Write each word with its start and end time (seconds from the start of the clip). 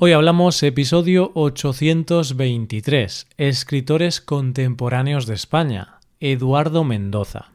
Hoy 0.00 0.12
hablamos 0.12 0.62
episodio 0.62 1.32
823, 1.34 3.26
Escritores 3.36 4.20
contemporáneos 4.20 5.26
de 5.26 5.34
España, 5.34 5.98
Eduardo 6.20 6.84
Mendoza. 6.84 7.46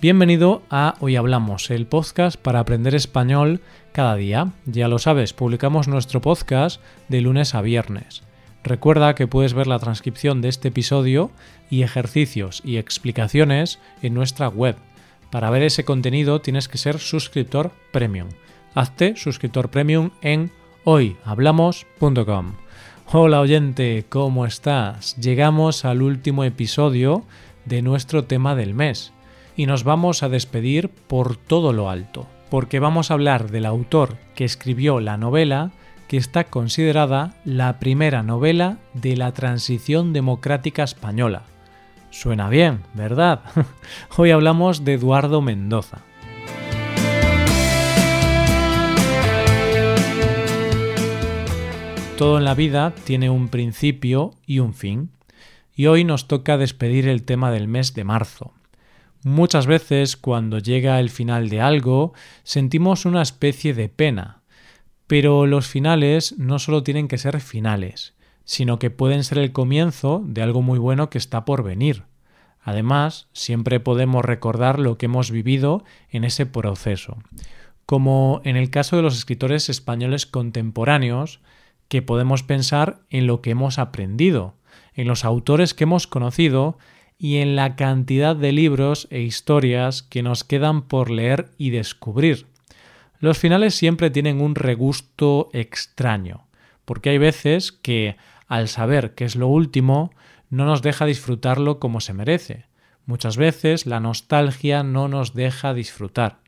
Bienvenido 0.00 0.62
a 0.70 0.94
Hoy 1.00 1.16
Hablamos, 1.16 1.68
el 1.72 1.88
podcast 1.88 2.40
para 2.40 2.60
aprender 2.60 2.94
español 2.94 3.62
cada 3.90 4.14
día. 4.14 4.52
Ya 4.64 4.86
lo 4.86 5.00
sabes, 5.00 5.32
publicamos 5.32 5.88
nuestro 5.88 6.20
podcast 6.20 6.80
de 7.08 7.20
lunes 7.20 7.56
a 7.56 7.62
viernes. 7.62 8.22
Recuerda 8.64 9.14
que 9.14 9.26
puedes 9.26 9.54
ver 9.54 9.66
la 9.66 9.78
transcripción 9.78 10.40
de 10.40 10.48
este 10.48 10.68
episodio 10.68 11.30
y 11.68 11.82
ejercicios 11.82 12.62
y 12.64 12.76
explicaciones 12.76 13.80
en 14.02 14.14
nuestra 14.14 14.48
web. 14.48 14.76
Para 15.30 15.50
ver 15.50 15.62
ese 15.62 15.84
contenido 15.84 16.40
tienes 16.40 16.68
que 16.68 16.78
ser 16.78 16.98
suscriptor 16.98 17.72
premium. 17.90 18.28
Hazte 18.74 19.16
suscriptor 19.16 19.70
premium 19.70 20.10
en 20.20 20.52
hoyhablamos.com. 20.84 22.52
Hola 23.12 23.40
oyente, 23.40 24.04
¿cómo 24.08 24.46
estás? 24.46 25.16
Llegamos 25.16 25.84
al 25.84 26.00
último 26.00 26.44
episodio 26.44 27.24
de 27.64 27.82
nuestro 27.82 28.24
tema 28.24 28.54
del 28.54 28.74
mes 28.74 29.12
y 29.56 29.66
nos 29.66 29.84
vamos 29.84 30.22
a 30.22 30.28
despedir 30.28 30.88
por 30.88 31.36
todo 31.36 31.72
lo 31.72 31.90
alto, 31.90 32.26
porque 32.48 32.78
vamos 32.78 33.10
a 33.10 33.14
hablar 33.14 33.50
del 33.50 33.66
autor 33.66 34.16
que 34.34 34.44
escribió 34.44 35.00
la 35.00 35.16
novela 35.16 35.72
que 36.12 36.18
está 36.18 36.44
considerada 36.44 37.32
la 37.42 37.78
primera 37.78 38.22
novela 38.22 38.76
de 38.92 39.16
la 39.16 39.32
transición 39.32 40.12
democrática 40.12 40.82
española. 40.82 41.44
Suena 42.10 42.50
bien, 42.50 42.82
¿verdad? 42.92 43.40
Hoy 44.18 44.30
hablamos 44.30 44.84
de 44.84 44.92
Eduardo 44.92 45.40
Mendoza. 45.40 46.02
Todo 52.18 52.36
en 52.36 52.44
la 52.44 52.54
vida 52.54 52.92
tiene 53.04 53.30
un 53.30 53.48
principio 53.48 54.32
y 54.44 54.58
un 54.58 54.74
fin, 54.74 55.12
y 55.74 55.86
hoy 55.86 56.04
nos 56.04 56.28
toca 56.28 56.58
despedir 56.58 57.08
el 57.08 57.22
tema 57.22 57.50
del 57.50 57.68
mes 57.68 57.94
de 57.94 58.04
marzo. 58.04 58.52
Muchas 59.24 59.66
veces 59.66 60.18
cuando 60.18 60.58
llega 60.58 61.00
el 61.00 61.08
final 61.08 61.48
de 61.48 61.62
algo 61.62 62.12
sentimos 62.42 63.06
una 63.06 63.22
especie 63.22 63.72
de 63.72 63.88
pena, 63.88 64.41
pero 65.06 65.46
los 65.46 65.66
finales 65.66 66.38
no 66.38 66.58
solo 66.58 66.82
tienen 66.82 67.08
que 67.08 67.18
ser 67.18 67.40
finales, 67.40 68.14
sino 68.44 68.78
que 68.78 68.90
pueden 68.90 69.24
ser 69.24 69.38
el 69.38 69.52
comienzo 69.52 70.22
de 70.24 70.42
algo 70.42 70.62
muy 70.62 70.78
bueno 70.78 71.10
que 71.10 71.18
está 71.18 71.44
por 71.44 71.62
venir. 71.62 72.04
Además, 72.60 73.28
siempre 73.32 73.80
podemos 73.80 74.24
recordar 74.24 74.78
lo 74.78 74.96
que 74.96 75.06
hemos 75.06 75.30
vivido 75.30 75.84
en 76.10 76.24
ese 76.24 76.46
proceso, 76.46 77.18
como 77.86 78.40
en 78.44 78.56
el 78.56 78.70
caso 78.70 78.96
de 78.96 79.02
los 79.02 79.16
escritores 79.16 79.68
españoles 79.68 80.26
contemporáneos, 80.26 81.40
que 81.88 82.02
podemos 82.02 82.42
pensar 82.42 83.00
en 83.10 83.26
lo 83.26 83.42
que 83.42 83.50
hemos 83.50 83.78
aprendido, 83.78 84.54
en 84.94 85.08
los 85.08 85.24
autores 85.24 85.74
que 85.74 85.84
hemos 85.84 86.06
conocido 86.06 86.78
y 87.18 87.36
en 87.36 87.54
la 87.54 87.76
cantidad 87.76 88.34
de 88.34 88.52
libros 88.52 89.08
e 89.10 89.20
historias 89.20 90.02
que 90.02 90.22
nos 90.22 90.42
quedan 90.42 90.82
por 90.82 91.10
leer 91.10 91.50
y 91.58 91.70
descubrir. 91.70 92.46
Los 93.22 93.38
finales 93.38 93.76
siempre 93.76 94.10
tienen 94.10 94.40
un 94.40 94.56
regusto 94.56 95.48
extraño, 95.52 96.48
porque 96.84 97.10
hay 97.10 97.18
veces 97.18 97.70
que, 97.70 98.16
al 98.48 98.66
saber 98.66 99.14
que 99.14 99.24
es 99.24 99.36
lo 99.36 99.46
último, 99.46 100.10
no 100.50 100.64
nos 100.64 100.82
deja 100.82 101.06
disfrutarlo 101.06 101.78
como 101.78 102.00
se 102.00 102.14
merece. 102.14 102.64
Muchas 103.06 103.36
veces 103.36 103.86
la 103.86 104.00
nostalgia 104.00 104.82
no 104.82 105.06
nos 105.06 105.34
deja 105.34 105.72
disfrutar. 105.72 106.40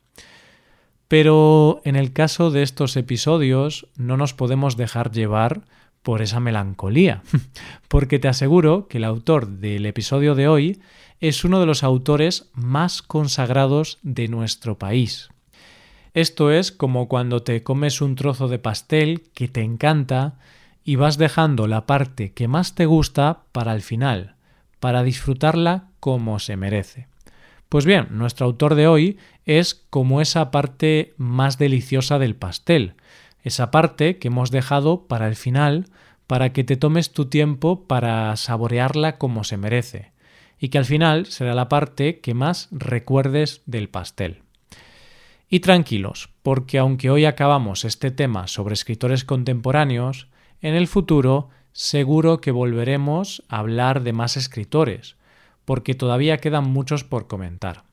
Pero 1.06 1.80
en 1.84 1.94
el 1.94 2.12
caso 2.12 2.50
de 2.50 2.64
estos 2.64 2.96
episodios 2.96 3.86
no 3.94 4.16
nos 4.16 4.34
podemos 4.34 4.76
dejar 4.76 5.12
llevar 5.12 5.62
por 6.02 6.22
esa 6.22 6.40
melancolía, 6.40 7.22
porque 7.86 8.18
te 8.18 8.26
aseguro 8.26 8.88
que 8.88 8.98
el 8.98 9.04
autor 9.04 9.46
del 9.46 9.86
episodio 9.86 10.34
de 10.34 10.48
hoy 10.48 10.80
es 11.20 11.44
uno 11.44 11.60
de 11.60 11.66
los 11.66 11.84
autores 11.84 12.50
más 12.52 13.00
consagrados 13.00 14.00
de 14.02 14.26
nuestro 14.26 14.76
país. 14.76 15.28
Esto 16.14 16.52
es 16.52 16.70
como 16.70 17.08
cuando 17.08 17.42
te 17.42 17.64
comes 17.64 18.00
un 18.00 18.14
trozo 18.14 18.46
de 18.46 18.60
pastel 18.60 19.24
que 19.34 19.48
te 19.48 19.62
encanta 19.62 20.38
y 20.84 20.94
vas 20.94 21.18
dejando 21.18 21.66
la 21.66 21.86
parte 21.86 22.32
que 22.32 22.46
más 22.46 22.76
te 22.76 22.86
gusta 22.86 23.42
para 23.50 23.74
el 23.74 23.82
final, 23.82 24.36
para 24.78 25.02
disfrutarla 25.02 25.88
como 25.98 26.38
se 26.38 26.56
merece. 26.56 27.08
Pues 27.68 27.84
bien, 27.84 28.06
nuestro 28.12 28.46
autor 28.46 28.76
de 28.76 28.86
hoy 28.86 29.18
es 29.44 29.74
como 29.90 30.20
esa 30.20 30.52
parte 30.52 31.14
más 31.16 31.58
deliciosa 31.58 32.20
del 32.20 32.36
pastel, 32.36 32.94
esa 33.42 33.72
parte 33.72 34.18
que 34.18 34.28
hemos 34.28 34.52
dejado 34.52 35.08
para 35.08 35.26
el 35.26 35.34
final, 35.34 35.86
para 36.28 36.52
que 36.52 36.62
te 36.62 36.76
tomes 36.76 37.12
tu 37.12 37.26
tiempo 37.26 37.88
para 37.88 38.36
saborearla 38.36 39.18
como 39.18 39.42
se 39.42 39.56
merece, 39.56 40.12
y 40.60 40.68
que 40.68 40.78
al 40.78 40.84
final 40.84 41.26
será 41.26 41.56
la 41.56 41.68
parte 41.68 42.20
que 42.20 42.34
más 42.34 42.68
recuerdes 42.70 43.62
del 43.66 43.88
pastel. 43.88 44.43
Y 45.54 45.60
tranquilos, 45.60 46.30
porque 46.42 46.78
aunque 46.78 47.10
hoy 47.10 47.26
acabamos 47.26 47.84
este 47.84 48.10
tema 48.10 48.48
sobre 48.48 48.74
escritores 48.74 49.22
contemporáneos, 49.24 50.26
en 50.60 50.74
el 50.74 50.88
futuro 50.88 51.48
seguro 51.70 52.40
que 52.40 52.50
volveremos 52.50 53.44
a 53.48 53.58
hablar 53.58 54.02
de 54.02 54.12
más 54.12 54.36
escritores, 54.36 55.14
porque 55.64 55.94
todavía 55.94 56.38
quedan 56.38 56.64
muchos 56.64 57.04
por 57.04 57.28
comentar. 57.28 57.84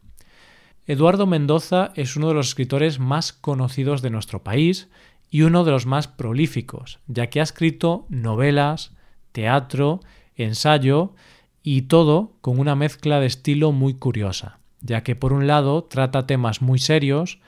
Eduardo 0.87 1.27
Mendoza 1.27 1.91
es 1.93 2.15
uno 2.15 2.29
de 2.29 2.33
los 2.33 2.47
escritores 2.47 2.97
más 2.97 3.31
conocidos 3.31 4.01
de 4.01 4.09
nuestro 4.09 4.41
país 4.41 4.89
y 5.29 5.43
uno 5.43 5.63
de 5.63 5.69
los 5.69 5.85
más 5.85 6.07
prolíficos, 6.07 6.97
ya 7.05 7.27
que 7.27 7.41
ha 7.41 7.43
escrito 7.43 8.07
novelas, 8.09 8.91
teatro, 9.33 9.99
ensayo 10.35 11.13
y 11.61 11.83
todo 11.83 12.33
con 12.41 12.57
una 12.57 12.75
mezcla 12.75 13.19
de 13.19 13.27
estilo 13.27 13.71
muy 13.71 13.93
curiosa 13.93 14.60
ya 14.81 15.03
que 15.03 15.15
por 15.15 15.33
un 15.33 15.47
lado 15.47 15.83
trata 15.83 16.27
temas 16.27 16.61
muy 16.61 16.79
serios, 16.79 17.39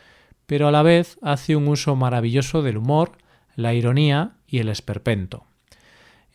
pero 0.45 0.67
a 0.67 0.71
la 0.71 0.83
vez 0.83 1.17
hace 1.21 1.55
un 1.55 1.67
uso 1.67 1.95
maravilloso 1.95 2.61
del 2.61 2.77
humor, 2.77 3.13
la 3.55 3.73
ironía 3.73 4.31
y 4.47 4.59
el 4.59 4.69
esperpento. 4.69 5.45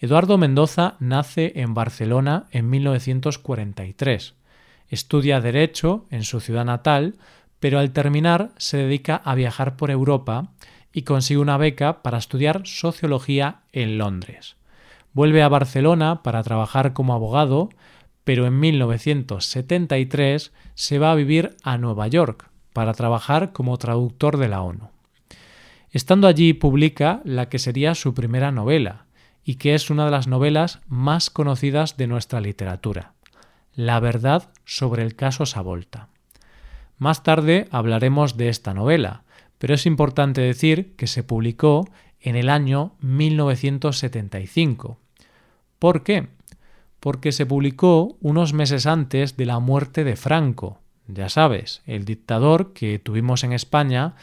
Eduardo 0.00 0.38
Mendoza 0.38 0.94
nace 1.00 1.52
en 1.56 1.74
Barcelona 1.74 2.46
en 2.52 2.70
1943. 2.70 4.34
Estudia 4.88 5.40
Derecho 5.40 6.06
en 6.10 6.22
su 6.22 6.40
ciudad 6.40 6.64
natal, 6.64 7.16
pero 7.60 7.78
al 7.78 7.90
terminar 7.90 8.50
se 8.58 8.76
dedica 8.76 9.16
a 9.16 9.34
viajar 9.34 9.76
por 9.76 9.90
Europa 9.90 10.52
y 10.92 11.02
consigue 11.02 11.40
una 11.40 11.56
beca 11.56 12.02
para 12.02 12.18
estudiar 12.18 12.62
sociología 12.64 13.60
en 13.72 13.98
Londres. 13.98 14.56
Vuelve 15.12 15.42
a 15.42 15.48
Barcelona 15.48 16.22
para 16.22 16.42
trabajar 16.42 16.92
como 16.92 17.12
abogado, 17.12 17.70
pero 18.28 18.44
en 18.44 18.60
1973 18.60 20.52
se 20.74 20.98
va 20.98 21.12
a 21.12 21.14
vivir 21.14 21.56
a 21.62 21.78
Nueva 21.78 22.08
York 22.08 22.50
para 22.74 22.92
trabajar 22.92 23.54
como 23.54 23.78
traductor 23.78 24.36
de 24.36 24.48
la 24.48 24.60
ONU. 24.60 24.90
Estando 25.92 26.26
allí 26.26 26.52
publica 26.52 27.22
la 27.24 27.48
que 27.48 27.58
sería 27.58 27.94
su 27.94 28.12
primera 28.12 28.52
novela 28.52 29.06
y 29.44 29.54
que 29.54 29.74
es 29.74 29.88
una 29.88 30.04
de 30.04 30.10
las 30.10 30.26
novelas 30.26 30.80
más 30.88 31.30
conocidas 31.30 31.96
de 31.96 32.06
nuestra 32.06 32.42
literatura, 32.42 33.14
La 33.74 33.98
verdad 33.98 34.50
sobre 34.66 35.04
el 35.04 35.16
caso 35.16 35.46
Savolta. 35.46 36.08
Más 36.98 37.22
tarde 37.22 37.66
hablaremos 37.70 38.36
de 38.36 38.50
esta 38.50 38.74
novela, 38.74 39.22
pero 39.56 39.72
es 39.72 39.86
importante 39.86 40.42
decir 40.42 40.94
que 40.96 41.06
se 41.06 41.22
publicó 41.22 41.88
en 42.20 42.36
el 42.36 42.50
año 42.50 42.92
1975. 43.00 44.98
¿Por 45.78 46.02
qué? 46.02 46.28
Porque 47.00 47.32
se 47.32 47.46
publicó 47.46 48.16
unos 48.20 48.52
meses 48.52 48.86
antes 48.86 49.36
de 49.36 49.46
la 49.46 49.58
muerte 49.58 50.04
de 50.04 50.16
Franco, 50.16 50.80
ya 51.06 51.28
sabes, 51.28 51.82
el 51.86 52.04
dictador 52.04 52.72
que 52.72 52.98
tuvimos 52.98 53.44
en 53.44 53.52
España, 53.52 54.14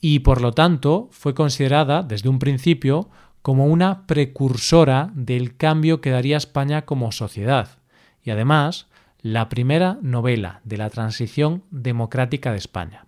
y 0.00 0.20
por 0.20 0.40
lo 0.40 0.52
tanto 0.52 1.08
fue 1.12 1.34
considerada 1.34 2.02
desde 2.02 2.28
un 2.28 2.38
principio 2.38 3.08
como 3.42 3.66
una 3.66 4.06
precursora 4.06 5.10
del 5.14 5.56
cambio 5.56 6.00
que 6.00 6.10
daría 6.10 6.36
España 6.36 6.82
como 6.82 7.12
sociedad, 7.12 7.78
y 8.22 8.30
además 8.30 8.88
la 9.22 9.48
primera 9.48 9.98
novela 10.02 10.60
de 10.64 10.76
la 10.76 10.90
transición 10.90 11.62
democrática 11.70 12.50
de 12.50 12.58
España. 12.58 13.06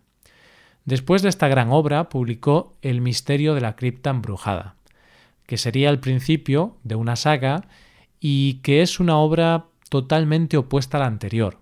Después 0.84 1.22
de 1.22 1.28
esta 1.28 1.48
gran 1.48 1.70
obra 1.70 2.08
publicó 2.08 2.76
El 2.82 3.00
misterio 3.00 3.54
de 3.54 3.60
la 3.60 3.76
cripta 3.76 4.10
embrujada, 4.10 4.76
que 5.46 5.58
sería 5.58 5.90
el 5.90 5.98
principio 5.98 6.76
de 6.84 6.94
una 6.94 7.16
saga 7.16 7.68
y 8.20 8.54
que 8.54 8.82
es 8.82 9.00
una 9.00 9.18
obra 9.18 9.66
totalmente 9.88 10.56
opuesta 10.56 10.96
a 10.96 11.00
la 11.00 11.06
anterior, 11.06 11.58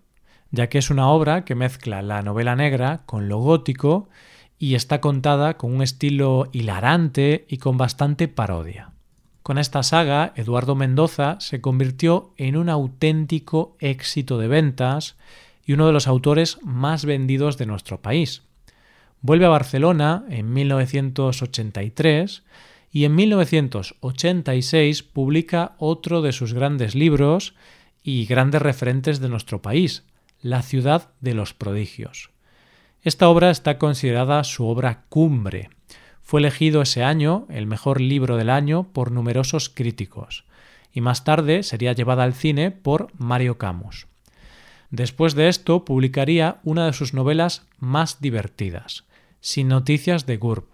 ya 0.51 0.69
que 0.69 0.79
es 0.79 0.91
una 0.91 1.09
obra 1.09 1.45
que 1.45 1.55
mezcla 1.55 2.03
la 2.03 2.23
novela 2.23 2.57
negra 2.57 3.03
con 3.07 3.29
lo 3.29 3.39
gótico 3.39 4.09
y 4.59 4.75
está 4.75 5.01
contada 5.01 5.57
con 5.57 5.75
un 5.75 5.83
estilo 5.83 6.49
hilarante 6.53 7.47
y 7.49 7.59
con 7.59 7.77
bastante 7.77 8.29
parodia. 8.29 8.93
Con 9.43 9.59
esta 9.59 9.83
saga, 9.83 10.33
Eduardo 10.35 10.75
Mendoza 10.75 11.37
se 11.41 11.61
convirtió 11.61 12.33
en 12.37 12.57
un 12.57 12.69
auténtico 12.69 13.77
éxito 13.79 14.39
de 14.39 14.49
ventas 14.49 15.17
y 15.65 15.73
uno 15.73 15.87
de 15.87 15.93
los 15.93 16.09
autores 16.09 16.59
más 16.65 17.05
vendidos 17.05 17.57
de 17.59 17.67
nuestro 17.67 18.01
país. 18.01 18.43
Vuelve 19.21 19.47
a 19.47 19.51
Barcelona 19.51 20.25
en 20.31 20.53
1983 20.53 22.43
y 22.91 23.05
en 23.05 23.15
1986 23.15 25.03
publica 25.03 25.77
otro 25.79 26.23
de 26.23 26.33
sus 26.33 26.55
grandes 26.55 26.95
libros 26.95 27.55
y 28.03 28.27
grandes 28.27 28.63
referentes 28.63 29.21
de 29.21 29.29
nuestro 29.29 29.63
país, 29.63 30.05
La 30.41 30.63
ciudad 30.63 31.11
de 31.21 31.35
los 31.35 31.55
prodigios. 31.55 32.31
Esta 33.03 33.29
obra 33.29 33.51
está 33.51 33.79
considerada 33.79 34.43
su 34.45 34.67
obra 34.67 35.05
cumbre. 35.09 35.71
Fue 36.23 36.41
elegido 36.41 36.83
ese 36.83 37.05
año 37.05 37.47
el 37.51 37.67
mejor 37.67 38.01
libro 38.01 38.37
del 38.37 38.51
año 38.51 38.93
por 38.93 39.13
numerosos 39.13 39.69
críticos 39.69 40.45
y 40.97 41.03
más 41.03 41.25
tarde 41.25 41.63
sería 41.63 41.93
llevada 41.93 42.25
al 42.25 42.33
cine 42.33 42.71
por 42.71 43.09
Mario 43.19 43.59
Camus. 43.59 44.07
Después 44.91 45.35
de 45.35 45.49
esto 45.49 45.85
publicaría 45.85 46.59
una 46.65 46.87
de 46.87 46.95
sus 46.95 47.13
novelas 47.13 47.67
más 47.79 48.21
divertidas, 48.23 49.05
Sin 49.41 49.69
noticias 49.69 50.25
de 50.25 50.39
Gurb, 50.39 50.65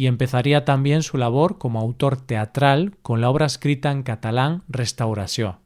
y 0.00 0.06
empezaría 0.06 0.64
también 0.64 1.02
su 1.02 1.18
labor 1.18 1.58
como 1.58 1.78
autor 1.78 2.16
teatral 2.16 2.96
con 3.02 3.20
la 3.20 3.28
obra 3.28 3.44
escrita 3.44 3.90
en 3.90 4.02
catalán 4.02 4.62
Restauración. 4.66 5.56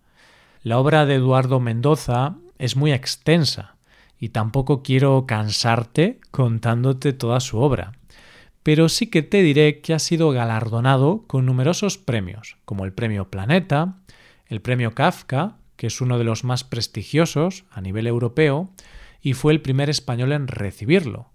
La 0.65 0.81
obra 0.81 1.07
de 1.07 1.15
Eduardo 1.15 1.61
Mendoza 1.61 2.35
es 2.59 2.75
muy 2.75 2.93
extensa 2.93 3.77
y 4.19 4.31
tampoco 4.31 4.83
quiero 4.83 5.25
cansarte 5.25 6.19
contándote 6.33 7.13
toda 7.13 7.39
su 7.39 7.59
obra. 7.59 7.93
Pero 8.65 8.89
sí 8.89 9.07
que 9.07 9.23
te 9.23 9.41
diré 9.41 9.81
que 9.81 9.95
ha 9.95 10.01
sido 10.01 10.33
galardonado 10.33 11.23
con 11.29 11.47
numerosos 11.47 11.97
premios, 11.97 12.57
como 12.65 12.85
el 12.85 12.93
Premio 12.93 13.31
Planeta, 13.31 13.99
el 14.49 14.61
Premio 14.61 14.97
Kafka, 14.97 15.59
que 15.77 15.87
es 15.87 16.01
uno 16.01 16.19
de 16.19 16.25
los 16.25 16.43
más 16.43 16.65
prestigiosos 16.65 17.67
a 17.71 17.81
nivel 17.81 18.09
europeo, 18.09 18.69
y 19.23 19.35
fue 19.35 19.53
el 19.53 19.61
primer 19.61 19.91
español 19.91 20.33
en 20.33 20.49
recibirlo. 20.49 21.29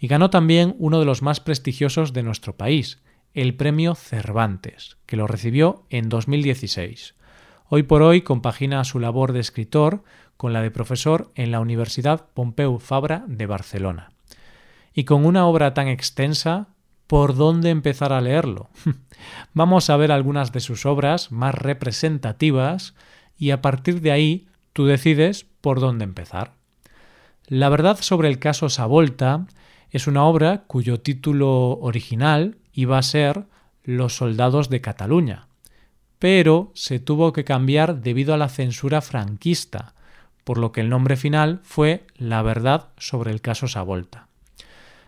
Y 0.00 0.08
ganó 0.08 0.30
también 0.30 0.74
uno 0.78 0.98
de 0.98 1.04
los 1.04 1.20
más 1.20 1.40
prestigiosos 1.40 2.14
de 2.14 2.22
nuestro 2.22 2.56
país, 2.56 3.02
el 3.34 3.54
Premio 3.54 3.94
Cervantes, 3.94 4.96
que 5.04 5.16
lo 5.16 5.26
recibió 5.26 5.84
en 5.90 6.08
2016. 6.08 7.14
Hoy 7.68 7.82
por 7.82 8.00
hoy 8.00 8.22
compagina 8.22 8.82
su 8.84 8.98
labor 8.98 9.34
de 9.34 9.40
escritor 9.40 10.02
con 10.38 10.54
la 10.54 10.62
de 10.62 10.70
profesor 10.70 11.30
en 11.34 11.50
la 11.50 11.60
Universidad 11.60 12.28
Pompeu 12.32 12.78
Fabra 12.78 13.24
de 13.28 13.44
Barcelona. 13.44 14.10
Y 14.94 15.04
con 15.04 15.26
una 15.26 15.46
obra 15.46 15.74
tan 15.74 15.86
extensa, 15.86 16.68
¿por 17.06 17.36
dónde 17.36 17.68
empezar 17.68 18.14
a 18.14 18.22
leerlo? 18.22 18.70
Vamos 19.52 19.90
a 19.90 19.98
ver 19.98 20.12
algunas 20.12 20.50
de 20.50 20.60
sus 20.60 20.86
obras 20.86 21.30
más 21.30 21.54
representativas 21.54 22.94
y 23.36 23.50
a 23.50 23.60
partir 23.60 24.00
de 24.00 24.12
ahí 24.12 24.48
tú 24.72 24.86
decides 24.86 25.44
por 25.60 25.78
dónde 25.78 26.04
empezar. 26.04 26.54
La 27.46 27.68
verdad 27.68 27.98
sobre 28.00 28.28
el 28.28 28.38
caso 28.38 28.70
Savolta 28.70 29.46
es 29.90 30.06
una 30.06 30.24
obra 30.24 30.64
cuyo 30.66 31.00
título 31.00 31.78
original 31.80 32.58
iba 32.72 32.98
a 32.98 33.02
ser 33.02 33.46
Los 33.82 34.16
soldados 34.16 34.68
de 34.70 34.80
Cataluña, 34.80 35.48
pero 36.18 36.70
se 36.74 37.00
tuvo 37.00 37.32
que 37.32 37.44
cambiar 37.44 38.00
debido 38.00 38.34
a 38.34 38.36
la 38.36 38.48
censura 38.48 39.00
franquista, 39.00 39.94
por 40.44 40.58
lo 40.58 40.72
que 40.72 40.80
el 40.80 40.88
nombre 40.88 41.16
final 41.16 41.60
fue 41.64 42.06
La 42.16 42.42
verdad 42.42 42.88
sobre 42.98 43.30
el 43.32 43.40
caso 43.40 43.68
Savolta. 43.68 44.28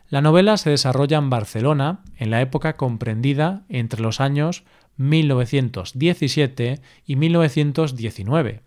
La 0.08 0.20
novela 0.20 0.56
se 0.56 0.70
desarrolla 0.70 1.18
en 1.18 1.30
Barcelona 1.30 2.00
en 2.16 2.30
la 2.30 2.40
época 2.40 2.76
comprendida 2.76 3.62
entre 3.68 4.02
los 4.02 4.20
años 4.20 4.64
1917 4.96 6.80
y 7.06 7.16
1919, 7.16 8.60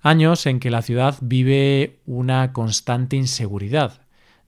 años 0.00 0.46
en 0.46 0.60
que 0.60 0.70
la 0.70 0.82
ciudad 0.82 1.16
vive 1.20 2.00
una 2.06 2.52
constante 2.52 3.16
inseguridad, 3.16 4.01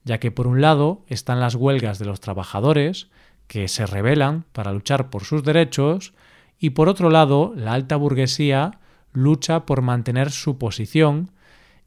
ya 0.05 0.19
que 0.19 0.31
por 0.31 0.47
un 0.47 0.61
lado 0.61 1.03
están 1.07 1.41
las 1.41 1.55
huelgas 1.55 1.99
de 1.99 2.05
los 2.05 2.21
trabajadores, 2.21 3.09
que 3.47 3.67
se 3.67 3.85
rebelan 3.85 4.45
para 4.53 4.71
luchar 4.71 5.09
por 5.09 5.25
sus 5.25 5.43
derechos, 5.43 6.13
y 6.57 6.69
por 6.69 6.87
otro 6.87 7.09
lado 7.09 7.53
la 7.55 7.73
alta 7.73 7.97
burguesía 7.97 8.79
lucha 9.11 9.65
por 9.65 9.81
mantener 9.81 10.31
su 10.31 10.57
posición 10.57 11.31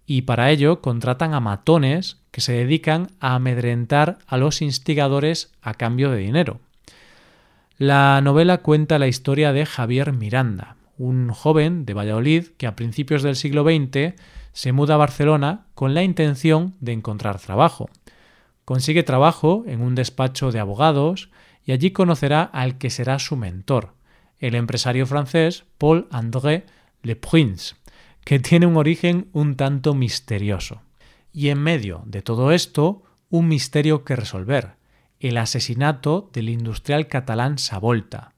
y 0.06 0.22
para 0.22 0.50
ello 0.50 0.80
contratan 0.80 1.34
a 1.34 1.40
matones 1.40 2.18
que 2.30 2.40
se 2.40 2.52
dedican 2.52 3.08
a 3.20 3.34
amedrentar 3.34 4.18
a 4.26 4.36
los 4.36 4.62
instigadores 4.62 5.52
a 5.60 5.74
cambio 5.74 6.10
de 6.10 6.18
dinero. 6.18 6.60
La 7.76 8.20
novela 8.22 8.58
cuenta 8.58 8.98
la 8.98 9.06
historia 9.06 9.52
de 9.52 9.66
Javier 9.66 10.12
Miranda, 10.12 10.76
un 10.96 11.30
joven 11.30 11.84
de 11.84 11.94
Valladolid 11.94 12.46
que 12.56 12.66
a 12.66 12.74
principios 12.74 13.22
del 13.22 13.36
siglo 13.36 13.64
XX 13.64 14.14
se 14.52 14.72
muda 14.72 14.94
a 14.94 14.98
Barcelona 14.98 15.66
con 15.74 15.94
la 15.94 16.02
intención 16.02 16.74
de 16.80 16.92
encontrar 16.92 17.38
trabajo. 17.38 17.88
Consigue 18.68 19.02
trabajo 19.02 19.64
en 19.66 19.80
un 19.80 19.94
despacho 19.94 20.52
de 20.52 20.58
abogados 20.58 21.30
y 21.64 21.72
allí 21.72 21.90
conocerá 21.90 22.42
al 22.42 22.76
que 22.76 22.90
será 22.90 23.18
su 23.18 23.34
mentor, 23.34 23.94
el 24.40 24.54
empresario 24.54 25.06
francés 25.06 25.64
Paul-André 25.78 26.66
Le 27.00 27.16
Prince, 27.16 27.76
que 28.26 28.38
tiene 28.38 28.66
un 28.66 28.76
origen 28.76 29.30
un 29.32 29.56
tanto 29.56 29.94
misterioso. 29.94 30.82
Y 31.32 31.48
en 31.48 31.60
medio 31.60 32.02
de 32.04 32.20
todo 32.20 32.52
esto, 32.52 33.04
un 33.30 33.48
misterio 33.48 34.04
que 34.04 34.16
resolver, 34.16 34.72
el 35.18 35.38
asesinato 35.38 36.28
del 36.34 36.50
industrial 36.50 37.08
catalán 37.08 37.56
Savolta, 37.56 38.34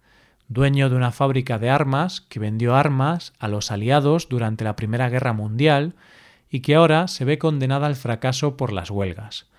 dueño 0.46 0.90
de 0.90 0.94
una 0.94 1.10
fábrica 1.10 1.58
de 1.58 1.70
armas 1.70 2.20
que 2.20 2.38
vendió 2.38 2.76
armas 2.76 3.32
a 3.40 3.48
los 3.48 3.72
aliados 3.72 4.28
durante 4.28 4.62
la 4.62 4.76
Primera 4.76 5.08
Guerra 5.08 5.32
Mundial 5.32 5.96
y 6.48 6.60
que 6.60 6.76
ahora 6.76 7.08
se 7.08 7.24
ve 7.24 7.36
condenada 7.36 7.88
al 7.88 7.96
fracaso 7.96 8.56
por 8.56 8.72
las 8.72 8.92
huelgas. 8.92 9.49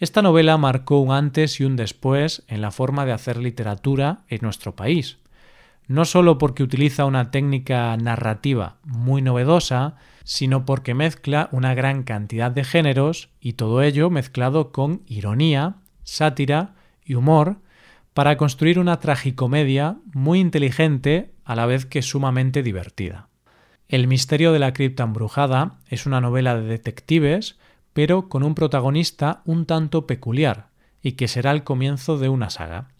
Esta 0.00 0.22
novela 0.22 0.56
marcó 0.58 1.00
un 1.00 1.10
antes 1.10 1.58
y 1.58 1.64
un 1.64 1.74
después 1.74 2.44
en 2.46 2.60
la 2.60 2.70
forma 2.70 3.04
de 3.04 3.10
hacer 3.10 3.36
literatura 3.36 4.20
en 4.28 4.38
nuestro 4.42 4.76
país. 4.76 5.18
No 5.88 6.04
solo 6.04 6.38
porque 6.38 6.62
utiliza 6.62 7.04
una 7.04 7.32
técnica 7.32 7.96
narrativa 7.96 8.76
muy 8.84 9.22
novedosa, 9.22 9.96
sino 10.22 10.64
porque 10.64 10.94
mezcla 10.94 11.48
una 11.50 11.74
gran 11.74 12.04
cantidad 12.04 12.52
de 12.52 12.62
géneros 12.62 13.30
y 13.40 13.54
todo 13.54 13.82
ello 13.82 14.08
mezclado 14.08 14.70
con 14.70 15.02
ironía, 15.06 15.76
sátira 16.04 16.74
y 17.04 17.14
humor 17.14 17.56
para 18.14 18.36
construir 18.36 18.78
una 18.78 19.00
tragicomedia 19.00 19.96
muy 20.12 20.38
inteligente 20.38 21.32
a 21.44 21.56
la 21.56 21.66
vez 21.66 21.86
que 21.86 22.02
sumamente 22.02 22.62
divertida. 22.62 23.28
El 23.88 24.06
misterio 24.06 24.52
de 24.52 24.58
la 24.60 24.74
cripta 24.74 25.02
embrujada 25.02 25.78
es 25.88 26.06
una 26.06 26.20
novela 26.20 26.54
de 26.54 26.66
detectives, 26.68 27.58
pero 27.98 28.28
con 28.28 28.44
un 28.44 28.54
protagonista 28.54 29.42
un 29.44 29.66
tanto 29.66 30.06
peculiar, 30.06 30.68
y 31.02 31.14
que 31.14 31.26
será 31.26 31.50
el 31.50 31.64
comienzo 31.64 32.16
de 32.16 32.28
una 32.28 32.48
saga. 32.48 32.90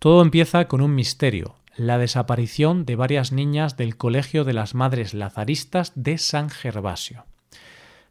Todo 0.00 0.22
empieza 0.22 0.66
con 0.66 0.80
un 0.80 0.92
misterio, 0.92 1.54
la 1.76 1.98
desaparición 1.98 2.84
de 2.84 2.96
varias 2.96 3.30
niñas 3.30 3.76
del 3.76 3.96
Colegio 3.96 4.42
de 4.42 4.52
las 4.52 4.74
Madres 4.74 5.14
Lazaristas 5.14 5.92
de 5.94 6.18
San 6.18 6.50
Gervasio. 6.50 7.26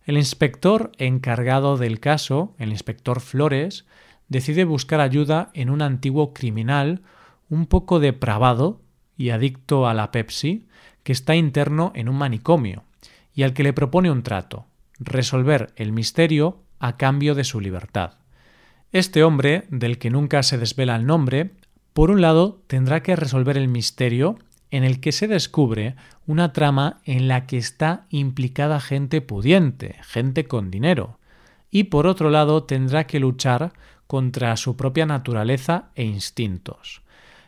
El 0.05 0.15
inspector 0.15 0.93
encargado 0.97 1.75
del 1.75 1.99
caso, 1.99 2.55
el 2.57 2.69
inspector 2.69 3.19
Flores, 3.19 3.85
decide 4.29 4.63
buscar 4.63 5.01
ayuda 5.01 5.49
en 5.53 5.69
un 5.69 5.81
antiguo 5.81 6.33
criminal 6.33 7.01
un 7.49 7.65
poco 7.65 7.99
depravado 7.99 8.79
y 9.17 9.31
adicto 9.31 9.89
a 9.89 9.93
la 9.93 10.11
Pepsi, 10.11 10.67
que 11.03 11.11
está 11.11 11.35
interno 11.35 11.91
en 11.95 12.07
un 12.07 12.15
manicomio, 12.15 12.85
y 13.35 13.43
al 13.43 13.53
que 13.53 13.63
le 13.63 13.73
propone 13.73 14.09
un 14.09 14.23
trato, 14.23 14.67
resolver 15.05 15.73
el 15.75 15.91
misterio 15.91 16.63
a 16.79 16.97
cambio 16.97 17.35
de 17.35 17.43
su 17.43 17.59
libertad. 17.59 18.15
Este 18.91 19.23
hombre, 19.23 19.65
del 19.69 19.97
que 19.97 20.09
nunca 20.09 20.43
se 20.43 20.57
desvela 20.57 20.95
el 20.95 21.05
nombre, 21.05 21.51
por 21.93 22.11
un 22.11 22.21
lado 22.21 22.61
tendrá 22.67 23.01
que 23.03 23.15
resolver 23.15 23.57
el 23.57 23.67
misterio 23.67 24.37
en 24.71 24.83
el 24.83 24.99
que 24.99 25.11
se 25.11 25.27
descubre 25.27 25.95
una 26.25 26.51
trama 26.53 26.99
en 27.05 27.27
la 27.27 27.45
que 27.45 27.57
está 27.57 28.05
implicada 28.09 28.79
gente 28.79 29.21
pudiente, 29.21 29.95
gente 30.01 30.45
con 30.45 30.71
dinero, 30.71 31.19
y 31.69 31.85
por 31.85 32.07
otro 32.07 32.29
lado 32.29 32.63
tendrá 32.63 33.05
que 33.05 33.19
luchar 33.19 33.73
contra 34.07 34.55
su 34.57 34.75
propia 34.75 35.05
naturaleza 35.05 35.89
e 35.95 36.03
instintos. 36.03 37.01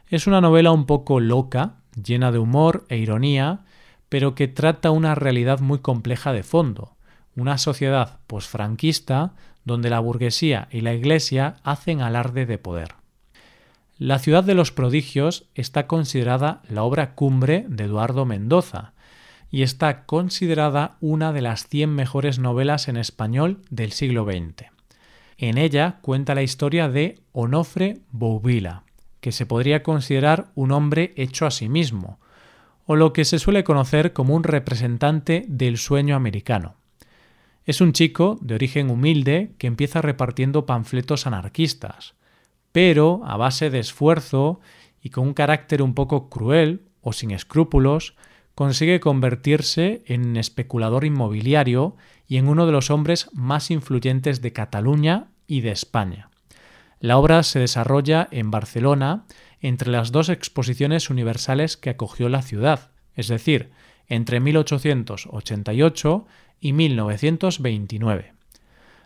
Es 0.07 0.27
una 0.27 0.41
novela 0.41 0.71
un 0.71 0.85
poco 0.85 1.19
loca, 1.19 1.75
llena 2.01 2.31
de 2.31 2.39
humor 2.39 2.85
e 2.89 2.97
ironía, 2.97 3.65
pero 4.09 4.35
que 4.35 4.47
trata 4.47 4.91
una 4.91 5.15
realidad 5.15 5.59
muy 5.59 5.79
compleja 5.79 6.31
de 6.31 6.43
fondo, 6.43 6.94
una 7.35 7.57
sociedad 7.57 8.19
posfranquista 8.27 9.33
donde 9.63 9.89
la 9.89 9.99
burguesía 9.99 10.67
y 10.71 10.81
la 10.81 10.93
Iglesia 10.93 11.57
hacen 11.63 12.01
alarde 12.01 12.45
de 12.45 12.57
poder. 12.57 12.95
La 13.97 14.19
ciudad 14.19 14.43
de 14.43 14.55
los 14.55 14.71
prodigios 14.71 15.45
está 15.55 15.87
considerada 15.87 16.61
la 16.69 16.83
obra 16.83 17.15
cumbre 17.15 17.65
de 17.69 17.85
Eduardo 17.85 18.25
Mendoza 18.25 18.93
y 19.49 19.61
está 19.63 20.05
considerada 20.05 20.97
una 20.99 21.31
de 21.31 21.41
las 21.41 21.67
100 21.67 21.95
mejores 21.95 22.39
novelas 22.39 22.87
en 22.89 22.97
español 22.97 23.61
del 23.69 23.91
siglo 23.93 24.25
XX. 24.25 24.69
En 25.37 25.57
ella 25.57 25.99
cuenta 26.01 26.35
la 26.35 26.43
historia 26.43 26.89
de 26.89 27.21
Onofre 27.31 27.99
Bouvila, 28.11 28.83
que 29.21 29.31
se 29.31 29.45
podría 29.45 29.81
considerar 29.81 30.47
un 30.55 30.71
hombre 30.71 31.13
hecho 31.15 31.45
a 31.45 31.51
sí 31.51 31.69
mismo, 31.69 32.19
o 32.85 32.95
lo 32.95 33.13
que 33.13 33.25
se 33.25 33.39
suele 33.39 33.63
conocer 33.63 34.13
como 34.13 34.35
un 34.35 34.43
representante 34.43 35.45
del 35.47 35.77
sueño 35.77 36.15
americano. 36.15 36.75
Es 37.65 37.81
un 37.81 37.93
chico 37.93 38.37
de 38.41 38.53
origen 38.55 38.91
humilde 38.91 39.55
que 39.57 39.67
empieza 39.67 40.01
repartiendo 40.01 40.65
panfletos 40.67 41.25
anarquistas, 41.25 42.13
pero 42.71 43.21
a 43.25 43.37
base 43.37 43.69
de 43.69 43.79
esfuerzo 43.79 44.59
y 45.01 45.09
con 45.09 45.27
un 45.27 45.33
carácter 45.33 45.81
un 45.81 45.95
poco 45.95 46.29
cruel 46.29 46.83
o 47.01 47.13
sin 47.13 47.31
escrúpulos, 47.31 48.15
consigue 48.55 48.99
convertirse 48.99 50.03
en 50.05 50.37
especulador 50.37 51.05
inmobiliario 51.05 51.95
y 52.27 52.37
en 52.37 52.47
uno 52.47 52.65
de 52.65 52.71
los 52.71 52.89
hombres 52.89 53.29
más 53.33 53.69
influyentes 53.69 54.41
de 54.41 54.53
Cataluña 54.53 55.27
y 55.45 55.61
de 55.61 55.71
España. 55.71 56.29
La 56.99 57.17
obra 57.17 57.43
se 57.43 57.59
desarrolla 57.59 58.27
en 58.31 58.49
Barcelona 58.49 59.25
entre 59.59 59.91
las 59.91 60.11
dos 60.11 60.29
exposiciones 60.29 61.09
universales 61.09 61.77
que 61.77 61.89
acogió 61.89 62.29
la 62.29 62.41
ciudad, 62.41 62.91
es 63.13 63.27
decir, 63.27 63.71
entre 64.07 64.39
1888 64.39 66.25
y 66.59 66.73
1929. 66.73 68.33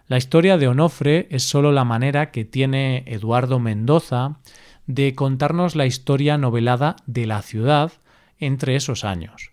La 0.08 0.18
historia 0.18 0.58
de 0.58 0.68
Onofre 0.68 1.28
es 1.30 1.44
sólo 1.44 1.72
la 1.72 1.84
manera 1.84 2.32
que 2.32 2.44
tiene 2.46 3.04
Eduardo 3.06 3.60
Mendoza 3.60 4.40
de 4.88 5.14
contarnos 5.14 5.76
la 5.76 5.86
historia 5.86 6.38
novelada 6.40 6.96
de 7.06 7.28
la 7.28 7.44
ciudad 7.44 7.92
entre 8.40 8.76
esos 8.76 9.04
años. 9.04 9.52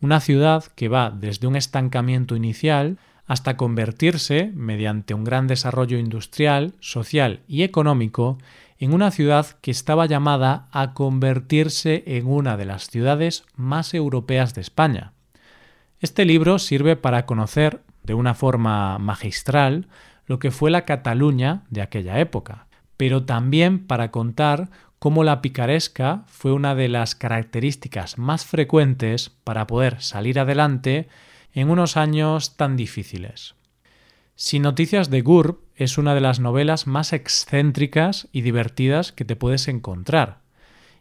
Una 0.00 0.20
ciudad 0.20 0.64
que 0.76 0.88
va 0.88 1.10
desde 1.10 1.48
un 1.48 1.56
estancamiento 1.56 2.36
inicial 2.36 2.98
hasta 3.26 3.56
convertirse, 3.56 4.52
mediante 4.54 5.14
un 5.14 5.24
gran 5.24 5.48
desarrollo 5.48 5.98
industrial, 5.98 6.74
social 6.78 7.40
y 7.48 7.64
económico, 7.64 8.38
en 8.78 8.92
una 8.92 9.10
ciudad 9.10 9.58
que 9.60 9.70
estaba 9.70 10.06
llamada 10.06 10.68
a 10.70 10.92
convertirse 10.92 12.04
en 12.06 12.26
una 12.26 12.56
de 12.56 12.66
las 12.66 12.88
ciudades 12.88 13.44
más 13.56 13.94
europeas 13.94 14.54
de 14.54 14.60
España. 14.60 15.12
Este 16.06 16.24
libro 16.24 16.60
sirve 16.60 16.94
para 16.94 17.26
conocer, 17.26 17.82
de 18.04 18.14
una 18.14 18.34
forma 18.34 18.96
magistral, 19.00 19.88
lo 20.26 20.38
que 20.38 20.52
fue 20.52 20.70
la 20.70 20.84
Cataluña 20.84 21.64
de 21.68 21.82
aquella 21.82 22.20
época, 22.20 22.68
pero 22.96 23.24
también 23.24 23.88
para 23.88 24.12
contar 24.12 24.70
cómo 25.00 25.24
la 25.24 25.42
picaresca 25.42 26.22
fue 26.28 26.52
una 26.52 26.76
de 26.76 26.86
las 26.88 27.16
características 27.16 28.18
más 28.18 28.46
frecuentes 28.46 29.30
para 29.42 29.66
poder 29.66 30.00
salir 30.00 30.38
adelante 30.38 31.08
en 31.52 31.70
unos 31.70 31.96
años 31.96 32.56
tan 32.56 32.76
difíciles. 32.76 33.56
Sin 34.36 34.62
noticias 34.62 35.10
de 35.10 35.22
GURB 35.22 35.58
es 35.74 35.98
una 35.98 36.14
de 36.14 36.20
las 36.20 36.38
novelas 36.38 36.86
más 36.86 37.12
excéntricas 37.12 38.28
y 38.30 38.42
divertidas 38.42 39.10
que 39.10 39.24
te 39.24 39.34
puedes 39.34 39.66
encontrar, 39.66 40.38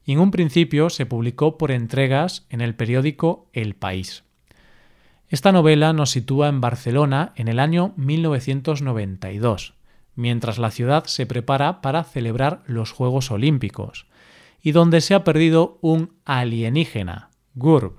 y 0.03 0.13
en 0.13 0.19
un 0.19 0.31
principio 0.31 0.89
se 0.89 1.05
publicó 1.05 1.59
por 1.59 1.69
entregas 1.69 2.47
en 2.49 2.61
el 2.61 2.73
periódico 2.73 3.47
El 3.53 3.75
País. 3.75 4.25
Esta 5.35 5.51
novela 5.51 5.91
nos 5.91 6.11
sitúa 6.11 6.47
en 6.47 6.61
Barcelona 6.61 7.33
en 7.35 7.49
el 7.49 7.59
año 7.59 7.91
1992, 7.97 9.73
mientras 10.15 10.57
la 10.59 10.71
ciudad 10.71 11.03
se 11.07 11.25
prepara 11.25 11.81
para 11.81 12.05
celebrar 12.05 12.63
los 12.67 12.93
Juegos 12.93 13.31
Olímpicos, 13.31 14.05
y 14.61 14.71
donde 14.71 15.01
se 15.01 15.13
ha 15.13 15.25
perdido 15.25 15.77
un 15.81 16.13
alienígena, 16.23 17.31
Gurb, 17.53 17.97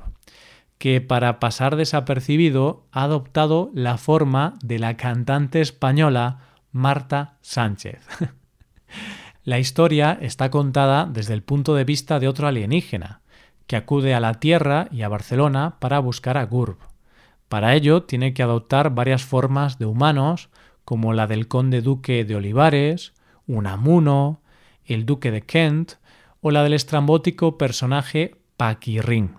que 0.78 1.02
para 1.02 1.38
pasar 1.38 1.76
desapercibido 1.76 2.86
ha 2.90 3.02
adoptado 3.02 3.70
la 3.74 3.98
forma 3.98 4.54
de 4.62 4.78
la 4.78 4.96
cantante 4.96 5.60
española 5.60 6.38
Marta 6.72 7.36
Sánchez. 7.42 8.00
la 9.44 9.58
historia 9.58 10.16
está 10.22 10.50
contada 10.50 11.04
desde 11.04 11.34
el 11.34 11.42
punto 11.42 11.74
de 11.74 11.84
vista 11.84 12.18
de 12.18 12.28
otro 12.28 12.48
alienígena, 12.48 13.20
que 13.66 13.76
acude 13.76 14.14
a 14.14 14.20
la 14.20 14.32
Tierra 14.40 14.88
y 14.90 15.02
a 15.02 15.10
Barcelona 15.10 15.76
para 15.80 15.98
buscar 15.98 16.38
a 16.38 16.44
Gurb. 16.44 16.78
Para 17.48 17.74
ello 17.74 18.02
tiene 18.02 18.34
que 18.34 18.42
adoptar 18.42 18.90
varias 18.94 19.24
formas 19.24 19.78
de 19.78 19.86
humanos 19.86 20.48
como 20.84 21.12
la 21.12 21.26
del 21.26 21.48
conde 21.48 21.80
duque 21.80 22.24
de 22.24 22.36
Olivares, 22.36 23.12
Unamuno, 23.46 24.40
el 24.84 25.06
duque 25.06 25.30
de 25.30 25.42
Kent 25.42 25.94
o 26.40 26.50
la 26.50 26.62
del 26.62 26.74
estrambótico 26.74 27.58
personaje 27.58 28.36
Paquirrín. 28.56 29.34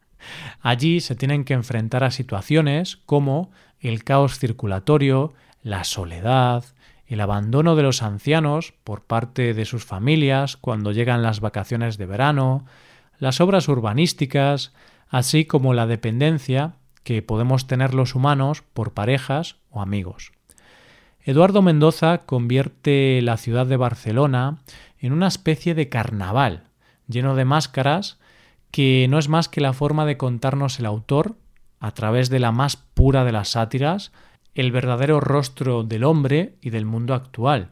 Allí 0.60 1.00
se 1.00 1.14
tienen 1.14 1.44
que 1.44 1.54
enfrentar 1.54 2.04
a 2.04 2.10
situaciones 2.10 2.96
como 3.06 3.50
el 3.80 4.04
caos 4.04 4.38
circulatorio, 4.38 5.34
la 5.62 5.84
soledad, 5.84 6.64
el 7.06 7.20
abandono 7.20 7.76
de 7.76 7.82
los 7.82 8.02
ancianos 8.02 8.74
por 8.84 9.04
parte 9.04 9.54
de 9.54 9.64
sus 9.64 9.84
familias 9.84 10.56
cuando 10.56 10.92
llegan 10.92 11.22
las 11.22 11.40
vacaciones 11.40 11.98
de 11.98 12.06
verano, 12.06 12.66
las 13.18 13.40
obras 13.40 13.68
urbanísticas, 13.68 14.72
así 15.08 15.44
como 15.44 15.72
la 15.72 15.86
dependencia 15.86 16.74
que 17.06 17.22
podemos 17.22 17.68
tener 17.68 17.94
los 17.94 18.16
humanos 18.16 18.64
por 18.74 18.92
parejas 18.92 19.58
o 19.70 19.80
amigos. 19.80 20.32
Eduardo 21.22 21.62
Mendoza 21.62 22.26
convierte 22.26 23.22
la 23.22 23.36
ciudad 23.36 23.64
de 23.64 23.76
Barcelona 23.76 24.58
en 24.98 25.12
una 25.12 25.28
especie 25.28 25.76
de 25.76 25.88
carnaval, 25.88 26.64
lleno 27.06 27.36
de 27.36 27.44
máscaras, 27.44 28.18
que 28.72 29.06
no 29.08 29.20
es 29.20 29.28
más 29.28 29.48
que 29.48 29.60
la 29.60 29.72
forma 29.72 30.04
de 30.04 30.16
contarnos 30.16 30.80
el 30.80 30.86
autor, 30.86 31.36
a 31.78 31.92
través 31.92 32.28
de 32.28 32.40
la 32.40 32.50
más 32.50 32.74
pura 32.76 33.24
de 33.24 33.30
las 33.30 33.50
sátiras, 33.50 34.10
el 34.56 34.72
verdadero 34.72 35.20
rostro 35.20 35.84
del 35.84 36.02
hombre 36.02 36.56
y 36.60 36.70
del 36.70 36.86
mundo 36.86 37.14
actual. 37.14 37.70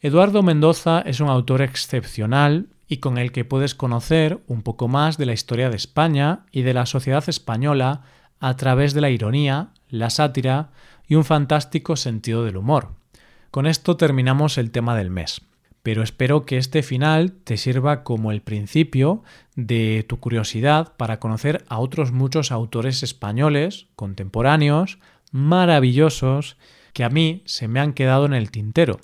Eduardo 0.00 0.42
Mendoza 0.42 1.02
es 1.02 1.20
un 1.20 1.28
autor 1.28 1.60
excepcional 1.60 2.70
y 2.86 2.96
con 2.96 3.18
el 3.18 3.30
que 3.30 3.44
puedes 3.44 3.74
conocer 3.74 4.42
un 4.46 4.62
poco 4.62 4.88
más 4.88 5.18
de 5.18 5.26
la 5.26 5.34
historia 5.34 5.68
de 5.68 5.76
España 5.76 6.46
y 6.50 6.62
de 6.62 6.72
la 6.72 6.86
sociedad 6.86 7.28
española 7.28 8.04
a 8.40 8.56
través 8.56 8.94
de 8.94 9.00
la 9.00 9.10
ironía, 9.10 9.70
la 9.88 10.10
sátira 10.10 10.70
y 11.06 11.14
un 11.14 11.24
fantástico 11.24 11.96
sentido 11.96 12.44
del 12.44 12.56
humor. 12.56 12.92
Con 13.50 13.66
esto 13.66 13.96
terminamos 13.96 14.58
el 14.58 14.70
tema 14.70 14.96
del 14.96 15.10
mes, 15.10 15.40
pero 15.82 16.02
espero 16.02 16.44
que 16.44 16.58
este 16.58 16.82
final 16.82 17.32
te 17.32 17.56
sirva 17.56 18.04
como 18.04 18.30
el 18.30 18.42
principio 18.42 19.22
de 19.56 20.04
tu 20.06 20.20
curiosidad 20.20 20.94
para 20.96 21.18
conocer 21.18 21.64
a 21.68 21.78
otros 21.78 22.12
muchos 22.12 22.52
autores 22.52 23.02
españoles 23.02 23.86
contemporáneos 23.96 24.98
maravillosos 25.30 26.56
que 26.92 27.04
a 27.04 27.10
mí 27.10 27.42
se 27.46 27.68
me 27.68 27.80
han 27.80 27.92
quedado 27.92 28.26
en 28.26 28.34
el 28.34 28.50
tintero, 28.50 29.00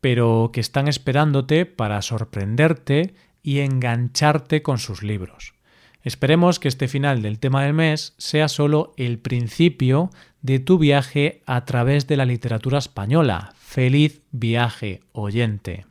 pero 0.00 0.50
que 0.52 0.60
están 0.60 0.88
esperándote 0.88 1.66
para 1.66 2.00
sorprenderte 2.02 3.14
y 3.42 3.60
engancharte 3.60 4.62
con 4.62 4.78
sus 4.78 5.02
libros. 5.02 5.54
Esperemos 6.02 6.58
que 6.58 6.68
este 6.68 6.88
final 6.88 7.20
del 7.20 7.38
tema 7.38 7.64
del 7.64 7.74
mes 7.74 8.14
sea 8.16 8.48
solo 8.48 8.94
el 8.96 9.18
principio 9.18 10.10
de 10.40 10.58
tu 10.58 10.78
viaje 10.78 11.42
a 11.44 11.64
través 11.66 12.06
de 12.06 12.16
la 12.16 12.24
literatura 12.24 12.78
española. 12.78 13.52
Feliz 13.58 14.22
viaje, 14.30 15.00
oyente. 15.12 15.84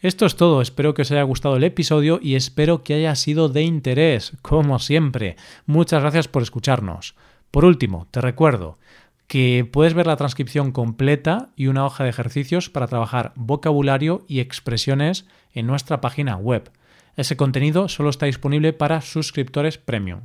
Esto 0.00 0.26
es 0.26 0.36
todo, 0.36 0.60
espero 0.60 0.94
que 0.94 1.02
os 1.02 1.10
haya 1.10 1.22
gustado 1.22 1.56
el 1.56 1.64
episodio 1.64 2.18
y 2.20 2.34
espero 2.34 2.82
que 2.82 2.94
haya 2.94 3.14
sido 3.14 3.48
de 3.48 3.62
interés, 3.62 4.32
como 4.42 4.78
siempre. 4.78 5.36
Muchas 5.64 6.02
gracias 6.02 6.28
por 6.28 6.42
escucharnos. 6.42 7.14
Por 7.50 7.64
último, 7.64 8.06
te 8.10 8.20
recuerdo 8.20 8.78
que 9.26 9.68
puedes 9.70 9.94
ver 9.94 10.06
la 10.06 10.16
transcripción 10.16 10.72
completa 10.72 11.50
y 11.56 11.68
una 11.68 11.86
hoja 11.86 12.04
de 12.04 12.10
ejercicios 12.10 12.68
para 12.68 12.88
trabajar 12.88 13.32
vocabulario 13.36 14.24
y 14.28 14.40
expresiones 14.40 15.26
en 15.52 15.66
nuestra 15.66 16.00
página 16.00 16.36
web 16.36 16.70
ese 17.16 17.36
contenido 17.36 17.88
solo 17.88 18.10
está 18.10 18.26
disponible 18.26 18.72
para 18.72 19.00
suscriptores 19.00 19.78
premium. 19.78 20.20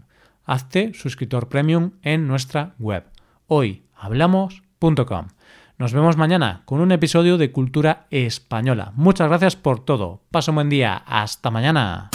Hazte 0.45 0.93
suscriptor 0.93 1.49
premium 1.49 1.91
en 2.01 2.27
nuestra 2.27 2.75
web 2.79 3.05
hoyhablamos.com. 3.47 5.27
Nos 5.77 5.93
vemos 5.93 6.15
mañana 6.15 6.61
con 6.65 6.79
un 6.79 6.91
episodio 6.91 7.37
de 7.37 7.51
Cultura 7.51 8.05
Española. 8.11 8.93
Muchas 8.95 9.27
gracias 9.27 9.55
por 9.55 9.83
todo. 9.83 10.21
Paso 10.31 10.51
un 10.51 10.55
buen 10.55 10.69
día. 10.69 10.95
Hasta 11.05 11.51
mañana. 11.51 12.11